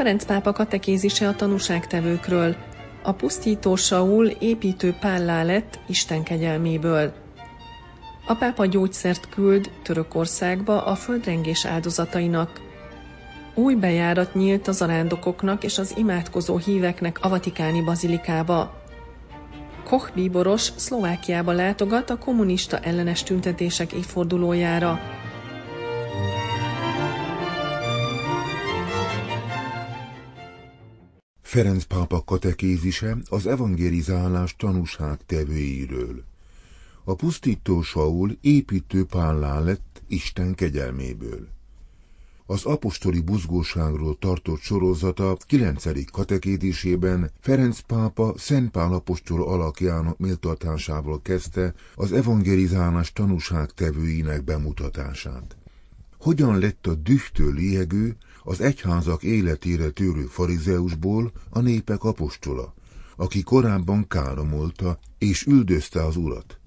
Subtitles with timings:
[0.00, 2.56] Ferenc pápa katekézise a tanúságtevőkről.
[3.02, 7.12] A pusztító Saul építő pállá lett Isten kegyelméből.
[8.26, 12.60] A pápa gyógyszert küld Törökországba a földrengés áldozatainak.
[13.54, 18.82] Új bejárat nyílt az arándokoknak és az imádkozó híveknek a Vatikáni bazilikába.
[19.84, 25.00] Koch bíboros Szlovákiába látogat a kommunista ellenes tüntetések évfordulójára.
[31.50, 36.24] Ferenc pápa katekézise az evangelizálás tanúság tevőiről.
[37.04, 41.48] A pusztító Saul építő pállá lett Isten kegyelméből.
[42.46, 46.10] Az apostoli buzgóságról tartott sorozata 9.
[46.10, 55.56] katekédisében Ferenc pápa Szent Pál apostol alakjának méltatásával kezdte az evangelizálás tanúság tevőinek bemutatását.
[56.18, 62.74] Hogyan lett a dühtől liegő, az egyházak életére tűrő farizeusból a népek apostola,
[63.16, 66.58] aki korábban káromolta és üldözte az urat.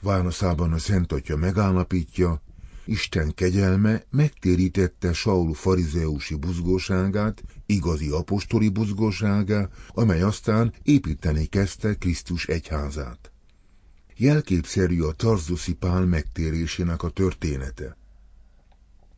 [0.00, 2.42] Válaszában a Szent Atya megállapítja,
[2.84, 13.32] Isten kegyelme megtérítette Saul farizeusi buzgóságát, igazi apostoli buzgóságá, amely aztán építeni kezdte Krisztus egyházát.
[14.16, 17.96] Jelképszerű a Tarzuszi Pál megtérésének a története.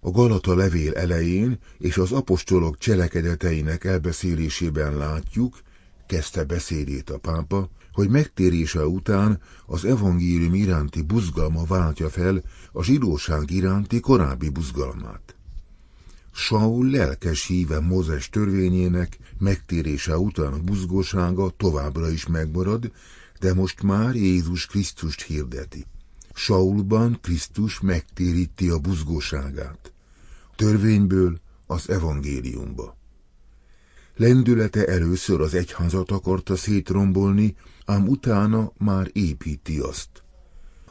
[0.07, 5.63] A Galata levél elején és az apostolok cselekedeteinek elbeszélésében látjuk,
[6.07, 12.43] kezdte beszédét a pápa, hogy megtérése után az evangélium iránti buzgalma váltja fel
[12.73, 15.35] a zsidóság iránti korábbi buzgalmát.
[16.33, 22.93] Saul lelkes híve Mózes törvényének megtérése után a buzgósága továbbra is megmarad,
[23.41, 25.85] de most már Jézus Krisztust hirdeti.
[26.35, 29.94] Saulban Krisztus megtéríti a buzgóságát
[30.57, 32.97] törvényből az evangéliumba.
[34.17, 40.23] Lendülete először az egyházat akarta szétrombolni, ám utána már építi azt.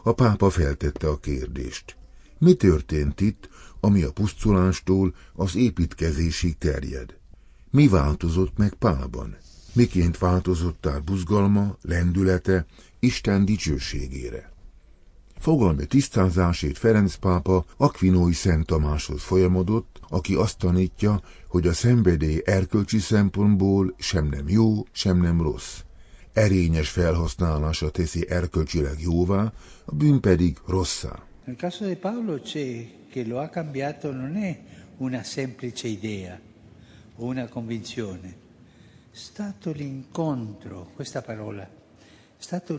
[0.03, 1.95] A pápa feltette a kérdést.
[2.37, 7.17] Mi történt itt, ami a pusztulástól az építkezésig terjed?
[7.69, 9.37] Mi változott meg Pálban?
[9.73, 12.65] Miként változott át buzgalma, lendülete
[12.99, 14.52] Isten dicsőségére?
[15.43, 22.99] Fogalmi tisztázásét Ferenc pápa Akvinói Szent Tamáshoz folyamodott, aki azt tanítja, hogy a szenvedély erkölcsi
[22.99, 25.79] szempontból sem nem jó, sem nem rossz.
[26.33, 29.53] Erényes felhasználása teszi erkölcsileg jóvá,
[29.85, 31.23] a bűn pedig rosszá.
[31.45, 34.59] Nel caso di Paolo c'è che lo ha cambiato non è
[34.97, 36.39] una semplice idea
[37.17, 38.35] o una convinzione,
[39.11, 41.82] stato l'incontro, questa parola,
[42.43, 42.77] stato.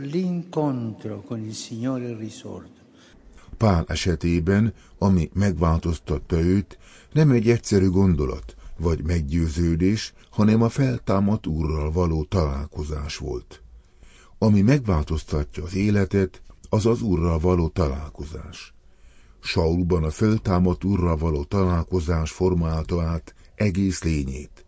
[3.57, 6.79] Pál esetében, ami megváltoztatta őt,
[7.13, 13.63] nem egy egyszerű gondolat, vagy meggyőződés, hanem a feltámadt úrral való találkozás volt.
[14.39, 18.75] Ami megváltoztatja az életet, az az úrral való találkozás.
[19.41, 24.65] Saulban a feltámadt úrral való találkozás formálta át egész lényét.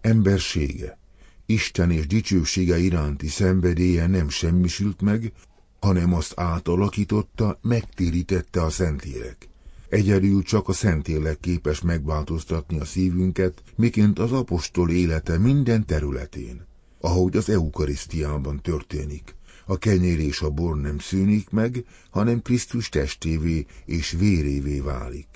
[0.00, 0.98] Embersége,
[1.46, 5.32] Isten és dicsősége iránti szenvedélye nem semmisült meg,
[5.80, 9.48] hanem azt átalakította, megtérítette a Szentlélek.
[9.88, 16.66] Egyedül csak a Szentlélek képes megváltoztatni a szívünket, miként az apostol élete minden területén,
[17.00, 19.34] ahogy az eukarisztiában történik.
[19.66, 25.28] A kenyér és a bor nem szűnik meg, hanem Krisztus testévé és vérévé válik.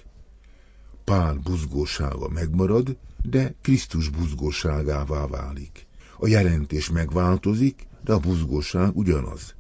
[1.05, 5.88] Pál buzgósága megmarad, de Krisztus buzgóságává válik.
[6.22, 9.55] A jelentés megváltozik, de a buzgóság ugyanaz.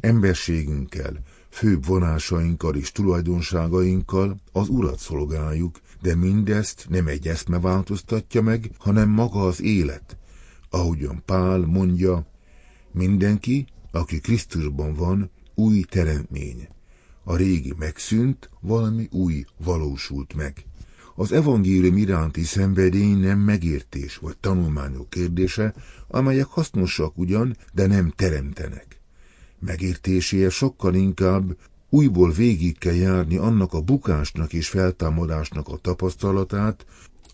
[0.00, 8.70] Emberségünkkel, főbb vonásainkkal és tulajdonságainkkal az urat szolgáljuk, de mindezt nem egy eszme változtatja meg,
[8.78, 10.16] hanem maga az élet.
[10.70, 12.26] Ahogyan Pál mondja,
[12.92, 16.68] mindenki, aki Krisztusban van, új teremtmény.
[17.24, 20.64] A régi megszűnt, valami új valósult meg.
[21.20, 25.74] Az evangélium iránti szenvedély nem megértés vagy tanulmányok kérdése,
[26.08, 29.00] amelyek hasznosak ugyan, de nem teremtenek.
[29.58, 31.56] Megértéséhez sokkal inkább
[31.88, 36.86] újból végig kell járni annak a bukásnak és feltámadásnak a tapasztalatát,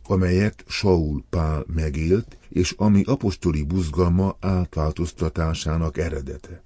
[0.07, 6.63] amelyet Saul Pál megélt, és ami apostoli buzgalma átváltoztatásának eredete.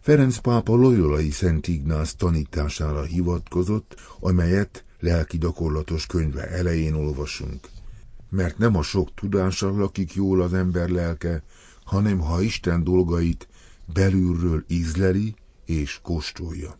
[0.00, 7.68] Ferenc pápa Loyolai Szent Ignász tanítására hivatkozott, amelyet lelki gyakorlatos könyve elején olvasunk.
[8.28, 11.42] Mert nem a sok tudással lakik jól az ember lelke,
[11.84, 13.48] hanem ha Isten dolgait
[13.92, 16.78] belülről ízleli és kóstolja.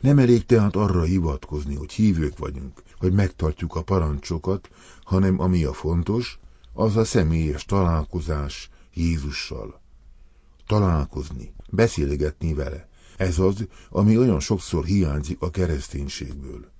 [0.00, 4.70] Nem elég tehát arra hivatkozni, hogy hívők vagyunk, hogy megtartjuk a parancsokat,
[5.04, 6.38] hanem ami a fontos,
[6.72, 9.80] az a személyes találkozás Jézussal.
[10.66, 12.88] Találkozni, beszélgetni vele.
[13.16, 16.70] Ez az, ami olyan sokszor hiányzik a kereszténységből.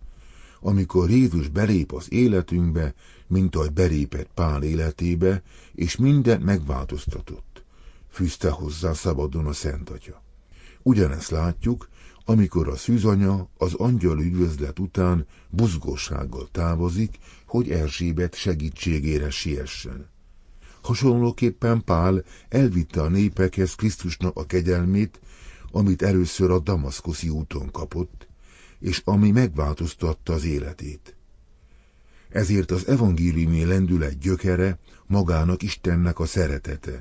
[0.61, 2.95] Amikor Jézus belép az életünkbe,
[3.27, 5.43] mint ahogy belépett Pál életébe,
[5.75, 7.65] és minden megváltoztatott,
[8.11, 10.23] fűzte hozzá szabadon a Szent Atya.
[10.83, 11.89] Ugyanezt látjuk,
[12.25, 20.09] amikor a szűzanya az angyal üdvözlet után buzgósággal távozik, hogy Erzsébet segítségére siessen.
[20.83, 25.21] Hasonlóképpen Pál elvitte a népekhez Krisztusnak a kegyelmét,
[25.73, 28.29] amit először a damaszkoszi úton kapott,
[28.81, 31.15] és ami megváltoztatta az életét.
[32.29, 36.99] Ezért az evangéliumi lendület gyökere magának Istennek a szeretete,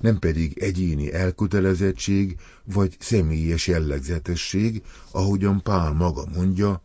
[0.00, 6.82] nem pedig egyéni elkötelezettség vagy személyes jellegzetesség, ahogyan Pál maga mondja,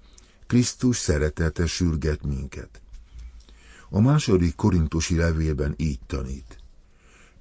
[0.48, 2.82] Krisztus szeretete sürget minket.
[3.90, 6.58] A második korintusi levélben így tanít.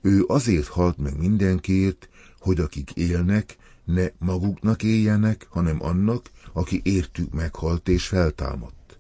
[0.01, 2.09] Ő azért halt meg mindenkiért,
[2.39, 3.57] hogy akik élnek,
[3.87, 8.99] ne maguknak éljenek, hanem annak, aki értük meghalt és feltámadt.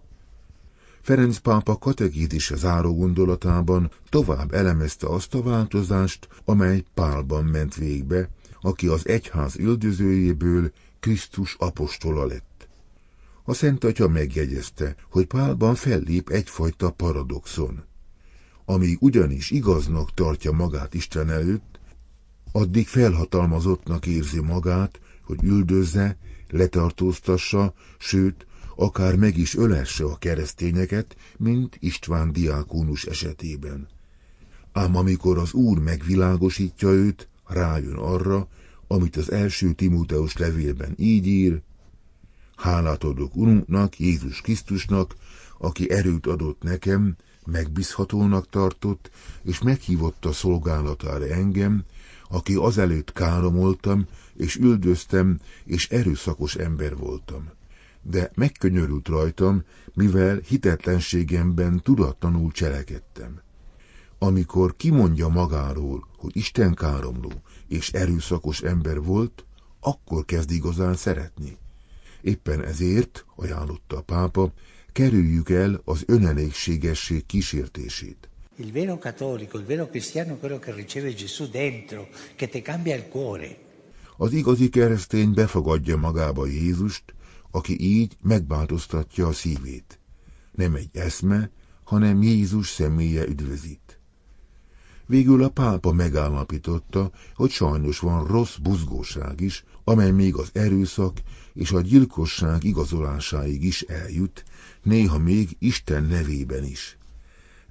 [1.01, 8.29] Ferenc pápa kategédise záró gondolatában tovább elemezte azt a változást, amely Pálban ment végbe,
[8.61, 12.69] aki az egyház üldözőjéből Krisztus apostola lett.
[13.45, 17.85] A Szent Atya megjegyezte, hogy Pálban fellép egyfajta paradoxon.
[18.65, 21.76] Amíg ugyanis igaznak tartja magát Isten előtt,
[22.57, 26.17] addig felhatalmazottnak érzi magát, hogy üldözze,
[26.51, 33.89] letartóztassa, sőt, akár meg is ölesse a keresztényeket, mint István diákónus esetében.
[34.73, 38.49] Ám amikor az Úr megvilágosítja őt, rájön arra,
[38.87, 41.61] amit az első Timóteus levélben így ír,
[42.57, 45.15] hálát adok Urunknak, Jézus Krisztusnak,
[45.59, 47.17] aki erőt adott nekem,
[47.47, 49.11] megbízhatónak tartott,
[49.43, 51.85] és meghívott a szolgálatára engem,
[52.29, 57.51] aki azelőtt káromoltam, és üldöztem, és erőszakos ember voltam
[58.11, 59.65] de megkönyörült rajtam,
[59.95, 63.41] mivel hitetlenségemben tudatlanul cselekedtem.
[64.19, 67.33] Amikor kimondja magáról, hogy Isten káromló
[67.69, 69.45] és erőszakos ember volt,
[69.81, 71.57] akkor kezd igazán szeretni.
[72.21, 74.53] Éppen ezért, ajánlotta a pápa,
[74.93, 78.29] kerüljük el az önelégségesség kísértését.
[78.59, 82.97] Il vero cattolico, il vero cristiano è quello che riceve Gesù dentro, che ti cambia
[82.97, 83.59] il cuore.
[84.17, 87.15] Az igazi keresztény befogadja magába Jézust,
[87.51, 89.99] aki így megváltoztatja a szívét.
[90.53, 91.51] Nem egy eszme,
[91.85, 94.01] hanem Jézus személye üdvözít.
[95.07, 101.21] Végül a pápa megállapította, hogy sajnos van rossz buzgóság is, amely még az erőszak
[101.55, 104.45] és a gyilkosság igazolásáig is eljut,
[104.83, 106.99] néha még Isten nevében is.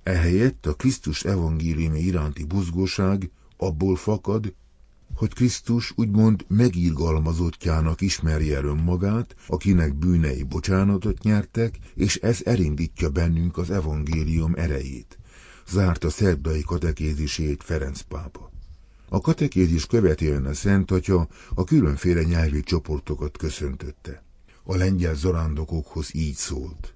[0.05, 4.53] Ehelyett a Krisztus evangéliumi iránti buzgóság abból fakad,
[5.15, 13.57] hogy Krisztus úgymond megírgalmazottjának ismerje el önmagát, akinek bűnei bocsánatot nyertek, és ez elindítja bennünk
[13.57, 15.17] az evangélium erejét.
[15.67, 18.51] Zárta szerdai katekézisét Ferenc pápa.
[19.09, 24.23] A katekézis követően a Szent Atya a különféle nyelvi csoportokat köszöntötte.
[24.63, 26.94] A lengyel zarándokokhoz így szólt.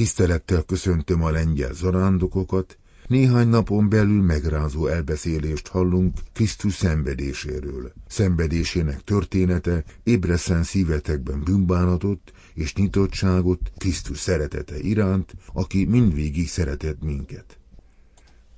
[0.00, 7.92] Tisztelettel köszöntöm a lengyel zarándokokat, néhány napon belül megrázó elbeszélést hallunk Krisztus szenvedéséről.
[8.08, 17.58] Szenvedésének története ébreszen szívetekben bűnbánatot és nyitottságot Krisztus szeretete iránt, aki mindvégig szeretett minket.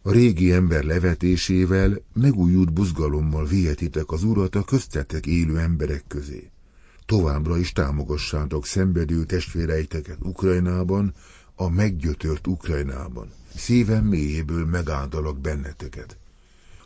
[0.02, 6.52] A régi ember levetésével megújult buzgalommal vihetitek az urat a köztetek élő emberek közé.
[7.06, 11.14] Továbbra is támogassátok szenvedő testvéreiteket Ukrajnában,
[11.54, 16.16] a meggyötört Ukrajnában szívem mélyéből megáldalak benneteket.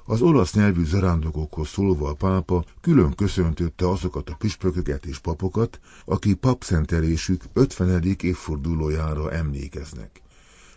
[0.04, 6.34] Az olasz nyelvű zarándokokhoz szólva a pápa külön köszöntötte azokat a püspököket és papokat, akik
[6.34, 8.16] papszentelésük 50.
[8.22, 10.22] évfordulójára emlékeznek.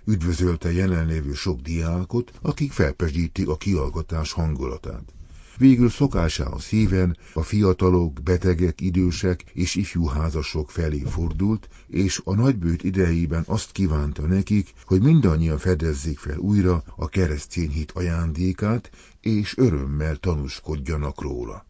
[0.05, 5.13] Üdvözölte jelenlévő sok diákot, akik felpesdítik a kiallgatás hangulatát.
[5.59, 12.83] Végül szokásához híven a fiatalok, betegek, idősek és ifjú házasok felé fordult, és a nagybőt
[12.83, 18.89] idejében azt kívánta nekik, hogy mindannyian fedezzék fel újra a keresztény hit ajándékát,
[19.21, 21.65] és örömmel tanúskodjanak róla.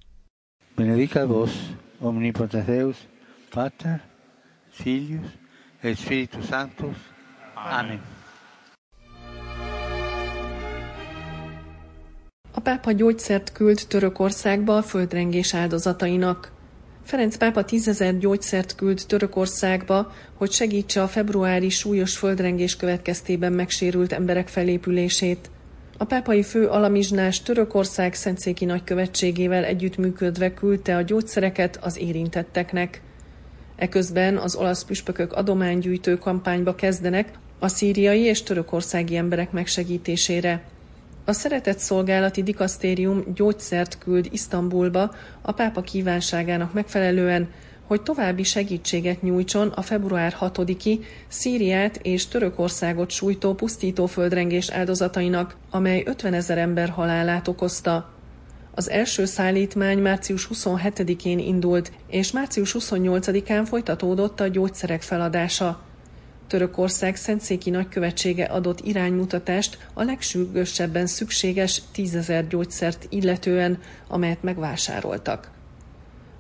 [0.75, 1.51] Benedica vos,
[1.99, 2.97] omnipotens Deus,
[3.49, 4.03] Pater,
[4.71, 5.27] Filius,
[5.81, 6.97] et Spiritus Sanctus.
[7.55, 8.18] Amen.
[12.59, 16.51] A pápa gyógyszert küld Törökországba a földrengés áldozatainak.
[17.03, 24.47] Ferenc pápa tízezer gyógyszert küld Törökországba, hogy segítse a februári súlyos földrengés következtében megsérült emberek
[24.47, 25.49] felépülését.
[25.97, 33.01] A pápai fő alamizsnás Törökország szentszéki nagykövetségével együttműködve küldte a gyógyszereket az érintetteknek.
[33.75, 40.63] Eközben az olasz püspökök adománygyűjtő kampányba kezdenek a szíriai és törökországi emberek megsegítésére.
[41.29, 47.49] A szeretett szolgálati dikasztérium gyógyszert küld Isztambulba a pápa kívánságának megfelelően,
[47.87, 56.03] hogy további segítséget nyújtson a február 6-i Szíriát és Törökországot sújtó pusztító földrengés áldozatainak, amely
[56.05, 58.13] 50 ezer ember halálát okozta.
[58.75, 65.88] Az első szállítmány március 27-én indult, és március 28-án folytatódott a gyógyszerek feladása.
[66.49, 75.51] Törökország szentszéki nagykövetsége adott iránymutatást a legsürgősebben szükséges tízezer gyógyszert illetően, amelyet megvásároltak.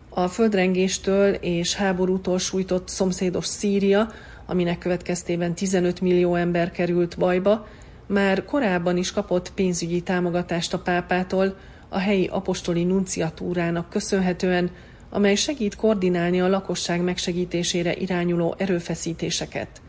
[0.09, 4.11] A földrengéstől és háborútól sújtott szomszédos Szíria,
[4.45, 7.67] aminek következtében 15 millió ember került bajba,
[8.07, 11.57] már korábban is kapott pénzügyi támogatást a pápától,
[11.89, 14.71] a helyi apostoli nunciatúrának köszönhetően,
[15.09, 19.81] amely segít koordinálni a lakosság megsegítésére irányuló erőfeszítéseket.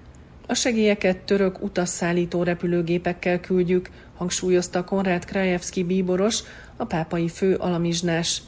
[0.51, 6.43] A segélyeket török utasszállító repülőgépekkel küldjük, hangsúlyozta Konrád Krajewski bíboros,
[6.77, 8.43] a pápai fő alamizsnás.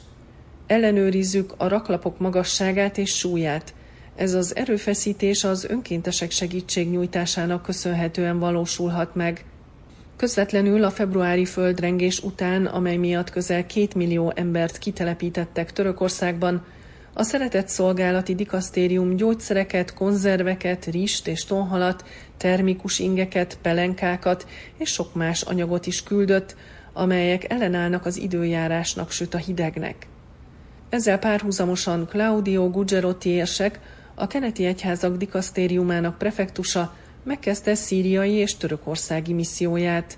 [0.67, 3.73] Ellenőrizzük a raklapok magasságát és súlyát.
[4.15, 9.45] Ez az erőfeszítés az önkéntesek segítségnyújtásának köszönhetően valósulhat meg.
[10.15, 16.65] Közvetlenül a februári földrengés után, amely miatt közel két millió embert kitelepítettek Törökországban,
[17.13, 22.05] a szeretett szolgálati dikasztérium gyógyszereket, konzerveket, rist és tonhalat,
[22.37, 26.55] termikus ingeket, pelenkákat és sok más anyagot is küldött,
[26.93, 30.07] amelyek ellenállnak az időjárásnak, sőt a hidegnek.
[30.89, 33.79] Ezzel párhuzamosan Claudio Gugerotti érsek,
[34.15, 40.17] a keleti egyházak dikasztériumának prefektusa megkezdte szíriai és törökországi misszióját.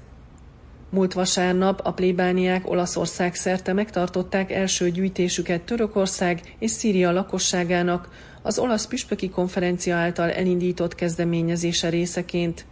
[0.95, 8.09] Múlt vasárnap a plébániák Olaszország szerte megtartották első gyűjtésüket Törökország és Szíria lakosságának
[8.41, 12.65] az olasz püspöki konferencia által elindított kezdeményezése részeként.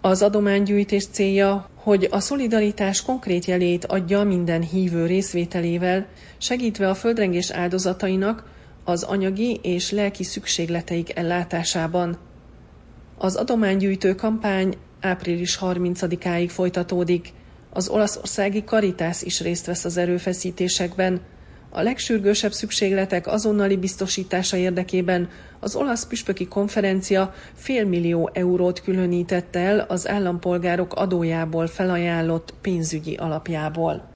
[0.00, 6.06] Az adománygyűjtés célja, hogy a szolidaritás konkrét jelét adja minden hívő részvételével,
[6.38, 8.50] segítve a földrengés áldozatainak
[8.84, 12.18] az anyagi és lelki szükségleteik ellátásában.
[13.18, 17.32] Az adománygyűjtő kampány április 30-áig folytatódik.
[17.76, 21.20] Az olaszországi Caritas is részt vesz az erőfeszítésekben.
[21.70, 25.28] A legsürgősebb szükségletek azonnali biztosítása érdekében
[25.60, 34.10] az olasz püspöki konferencia félmillió eurót különített el az állampolgárok adójából felajánlott pénzügyi alapjából.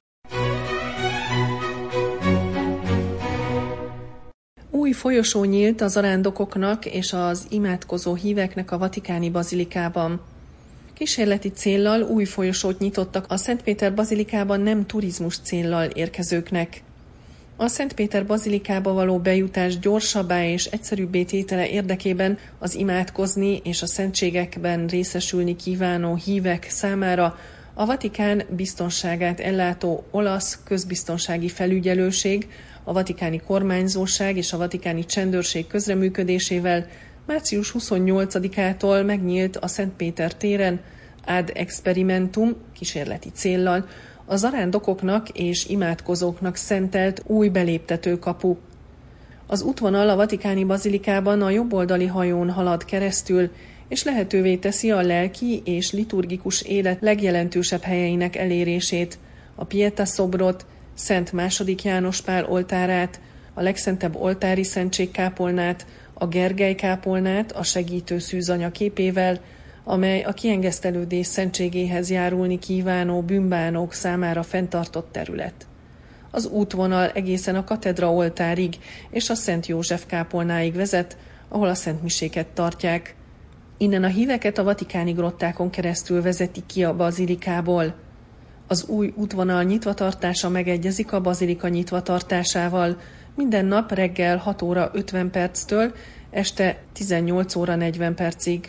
[4.71, 10.21] Új folyosó nyílt az arándokoknak és az imádkozó híveknek a Vatikáni bazilikában.
[11.01, 16.83] Kísérleti céllal új folyosót nyitottak a Szentpéter bazilikában nem turizmus céllal érkezőknek.
[17.57, 24.87] A Szentpéter bazilikába való bejutás gyorsabbá és egyszerűbbé tétele érdekében az imádkozni és a szentségekben
[24.87, 27.39] részesülni kívánó hívek számára
[27.75, 32.49] a Vatikán biztonságát ellátó olasz közbiztonsági felügyelőség,
[32.85, 36.87] a vatikáni kormányzóság és a vatikáni csendőrség közreműködésével
[37.31, 40.81] március 28-ától megnyílt a Szentpéter téren
[41.27, 43.87] ad experimentum kísérleti céllal
[44.27, 48.57] az arándokoknak és imádkozóknak szentelt új beléptető kapu.
[49.47, 53.51] Az útvonal a Vatikáni Bazilikában a jobboldali hajón halad keresztül,
[53.89, 59.19] és lehetővé teszi a lelki és liturgikus élet legjelentősebb helyeinek elérését,
[59.55, 61.33] a Pieta szobrot, Szent
[61.67, 61.77] II.
[61.83, 63.21] János Pál oltárát,
[63.55, 65.87] a legszentebb oltári szentségkápolnát,
[66.21, 69.41] a Gergely kápolnát a segítő szűzanya képével,
[69.85, 75.67] amely a kiengesztelődés szentségéhez járulni kívánó bűnbánók számára fenntartott terület.
[76.31, 78.79] Az útvonal egészen a katedra oltárig
[79.11, 81.17] és a Szent József kápolnáig vezet,
[81.49, 83.15] ahol a szentmiséket tartják.
[83.79, 87.95] Innen a híveket a vatikáni grottákon keresztül vezetik ki a bazilikából.
[88.67, 92.97] Az új útvonal nyitvatartása megegyezik a bazilika nyitvatartásával.
[93.41, 95.93] Minden nap reggel 6 óra 50 perctől
[96.31, 98.69] este 18 óra 40 percig.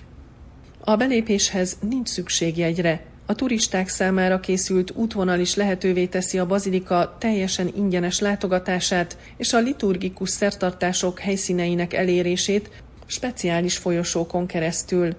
[0.80, 3.06] A belépéshez nincs szükség jegyre.
[3.26, 9.60] A turisták számára készült útvonal is lehetővé teszi a bazilika teljesen ingyenes látogatását és a
[9.60, 12.70] liturgikus szertartások helyszíneinek elérését
[13.06, 15.16] speciális folyosókon keresztül.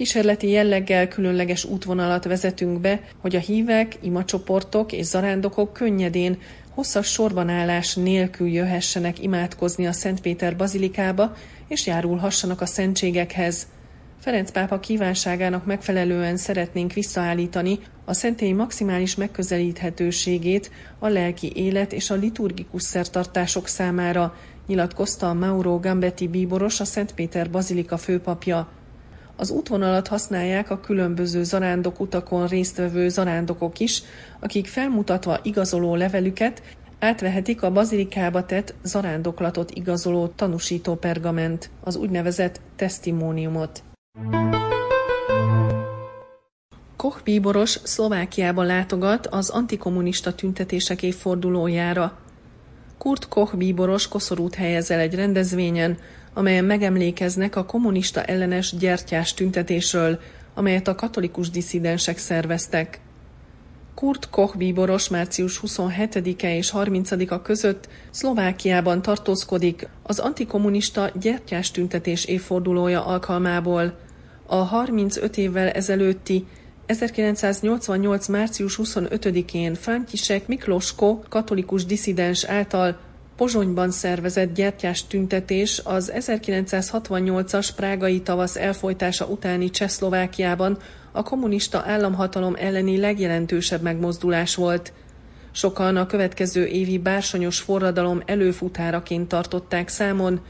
[0.00, 6.38] Kísérleti jelleggel különleges útvonalat vezetünk be, hogy a hívek, imacsoportok és zarándokok könnyedén,
[6.70, 11.36] hosszas sorbanállás nélkül jöhessenek imádkozni a Szent Péter bazilikába,
[11.68, 13.66] és járulhassanak a szentségekhez.
[14.20, 22.14] Ferenc pápa kívánságának megfelelően szeretnénk visszaállítani a szentély maximális megközelíthetőségét a lelki élet és a
[22.14, 28.79] liturgikus szertartások számára, nyilatkozta Mauro Gambetti bíboros, a Szent Péter bazilika főpapja.
[29.40, 34.02] Az útvonalat használják a különböző zarándok utakon résztvevő zarándokok is,
[34.40, 36.62] akik felmutatva igazoló levelüket
[36.98, 43.82] átvehetik a bazilikába tett zarándoklatot igazoló tanúsító pergament, az úgynevezett testimóniumot.
[46.96, 52.18] Koch bíboros Szlovákiába látogat az antikommunista tüntetések évfordulójára.
[52.98, 55.98] Kurt Koch bíboros koszorút helyez el egy rendezvényen,
[56.34, 60.18] amelyen megemlékeznek a kommunista ellenes gyertyás tüntetésről,
[60.54, 63.00] amelyet a katolikus disszidensek szerveztek.
[63.94, 73.04] Kurt Koch bíboros március 27-e és 30-a között Szlovákiában tartózkodik az antikommunista gyertyás tüntetés évfordulója
[73.04, 73.98] alkalmából.
[74.46, 76.46] A 35 évvel ezelőtti
[76.86, 78.28] 1988.
[78.28, 82.98] március 25-én František Miklosko katolikus diszidens által
[83.40, 90.78] Pozsonyban szervezett gyertyás tüntetés az 1968-as prágai tavasz elfolytása utáni Csehszlovákiában
[91.12, 94.92] a kommunista államhatalom elleni legjelentősebb megmozdulás volt.
[95.50, 100.40] Sokan a következő évi bársonyos forradalom előfutáraként tartották számon,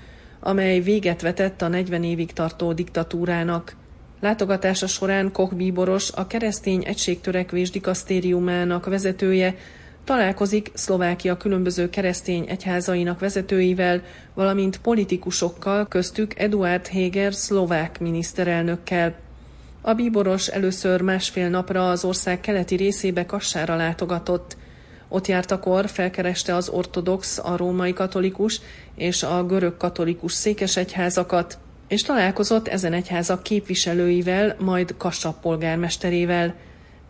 [0.41, 3.77] amely véget vetett a 40 évig tartó diktatúrának.
[4.21, 9.55] Látogatása során Koch bíboros, a keresztény egységtörekvés dikasztériumának vezetője,
[10.05, 14.03] találkozik Szlovákia különböző keresztény egyházainak vezetőivel,
[14.35, 19.15] valamint politikusokkal, köztük Eduard Heger szlovák miniszterelnökkel.
[19.81, 24.57] A bíboros először másfél napra az ország keleti részébe Kassára látogatott.
[25.09, 28.61] Ott jártakor felkereste az ortodox, a római katolikus
[28.95, 31.59] és a görög katolikus székesegyházakat,
[31.89, 36.55] és találkozott ezen egyházak képviselőivel, majd Kassa polgármesterével.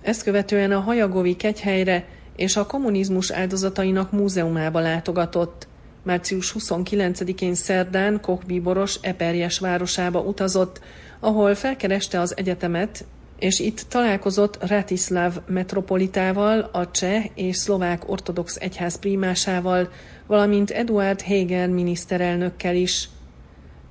[0.02, 2.04] Ezt követően a Hajagovi kegyhelyre
[2.40, 5.68] és a kommunizmus áldozatainak múzeumába látogatott.
[6.02, 10.80] Március 29-én szerdán Koch bíboros Eperjes városába utazott,
[11.20, 13.04] ahol felkereste az egyetemet,
[13.38, 19.90] és itt találkozott Ratislav metropolitával, a cseh és szlovák ortodox egyház prímásával,
[20.26, 23.08] valamint Eduard Heger miniszterelnökkel is.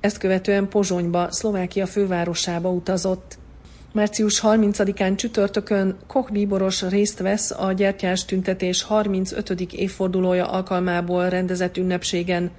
[0.00, 3.38] Ezt követően Pozsonyba, Szlovákia fővárosába utazott.
[3.92, 9.50] Március 30-án csütörtökön Koch bíboros részt vesz a gyertyás tüntetés 35.
[9.72, 12.50] évfordulója alkalmából rendezett ünnepségen.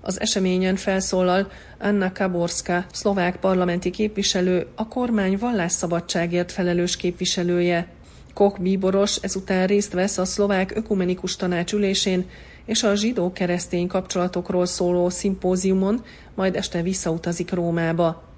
[0.00, 7.88] Az eseményen felszólal Anna Kaborska, szlovák parlamenti képviselő, a kormány vallásszabadságért felelős képviselője.
[8.34, 12.26] Koch bíboros ezután részt vesz a szlovák ökumenikus tanács ülésén
[12.64, 18.29] és a zsidó-keresztény kapcsolatokról szóló szimpóziumon, majd este visszautazik Rómába.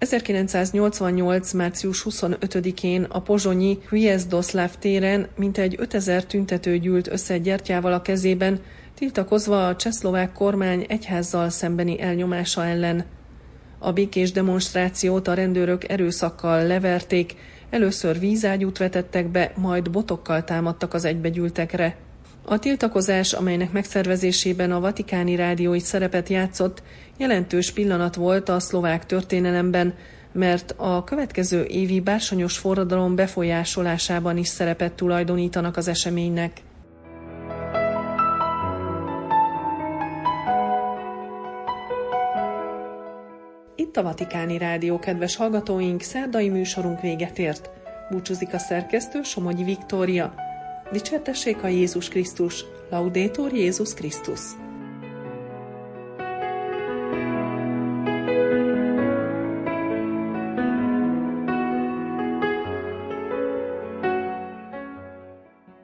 [0.00, 1.52] 1988.
[1.52, 8.60] március 25-én a pozsonyi Hviezdoszláv téren mintegy 5000 tüntető gyűlt össze gyertyával a kezében,
[8.94, 13.04] tiltakozva a csehszlovák kormány egyházzal szembeni elnyomása ellen.
[13.78, 17.34] A békés demonstrációt a rendőrök erőszakkal leverték,
[17.70, 21.96] először vízágyút vetettek be, majd botokkal támadtak az egybegyűltekre.
[22.50, 26.82] A tiltakozás, amelynek megszervezésében a Vatikáni Rádió is szerepet játszott,
[27.16, 29.94] jelentős pillanat volt a szlovák történelemben,
[30.32, 36.60] mert a következő évi bársonyos forradalom befolyásolásában is szerepet tulajdonítanak az eseménynek.
[43.74, 47.70] Itt a Vatikáni Rádió, kedves hallgatóink, szerdai műsorunk véget ért.
[48.10, 50.49] Búcsúzik a szerkesztő Somogyi Viktória.
[50.92, 54.40] Dicsértessék a Jézus Krisztus, Laudétor Jézus Krisztus!